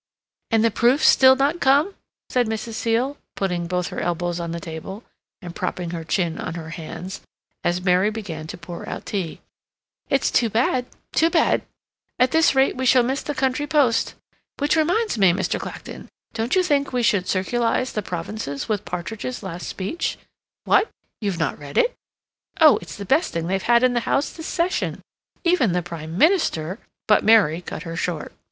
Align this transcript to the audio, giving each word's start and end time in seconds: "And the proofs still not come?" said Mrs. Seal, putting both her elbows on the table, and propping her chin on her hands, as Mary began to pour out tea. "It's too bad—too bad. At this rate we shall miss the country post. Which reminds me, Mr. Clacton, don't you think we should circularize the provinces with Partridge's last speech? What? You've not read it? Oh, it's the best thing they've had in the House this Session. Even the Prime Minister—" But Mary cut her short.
"And 0.49 0.65
the 0.65 0.71
proofs 0.71 1.05
still 1.05 1.35
not 1.35 1.59
come?" 1.59 1.93
said 2.27 2.47
Mrs. 2.47 2.73
Seal, 2.73 3.17
putting 3.35 3.67
both 3.67 3.89
her 3.89 3.99
elbows 3.99 4.39
on 4.39 4.49
the 4.49 4.59
table, 4.59 5.03
and 5.43 5.55
propping 5.55 5.91
her 5.91 6.03
chin 6.03 6.39
on 6.39 6.55
her 6.55 6.71
hands, 6.71 7.21
as 7.63 7.83
Mary 7.83 8.09
began 8.09 8.47
to 8.47 8.57
pour 8.57 8.89
out 8.89 9.05
tea. 9.05 9.41
"It's 10.09 10.31
too 10.31 10.49
bad—too 10.49 11.29
bad. 11.29 11.61
At 12.17 12.31
this 12.31 12.55
rate 12.55 12.75
we 12.75 12.87
shall 12.87 13.03
miss 13.03 13.21
the 13.21 13.35
country 13.35 13.67
post. 13.67 14.15
Which 14.57 14.75
reminds 14.75 15.19
me, 15.19 15.33
Mr. 15.33 15.59
Clacton, 15.59 16.09
don't 16.33 16.55
you 16.55 16.63
think 16.63 16.91
we 16.91 17.03
should 17.03 17.27
circularize 17.27 17.91
the 17.93 18.01
provinces 18.01 18.67
with 18.67 18.85
Partridge's 18.85 19.43
last 19.43 19.67
speech? 19.69 20.17
What? 20.63 20.89
You've 21.19 21.37
not 21.37 21.59
read 21.59 21.77
it? 21.77 21.95
Oh, 22.59 22.77
it's 22.81 22.95
the 22.95 23.05
best 23.05 23.33
thing 23.33 23.45
they've 23.45 23.61
had 23.61 23.83
in 23.83 23.93
the 23.93 23.99
House 24.09 24.31
this 24.31 24.47
Session. 24.47 25.03
Even 25.43 25.73
the 25.73 25.83
Prime 25.83 26.17
Minister—" 26.17 26.79
But 27.07 27.23
Mary 27.23 27.61
cut 27.61 27.83
her 27.83 27.95
short. 27.95 28.33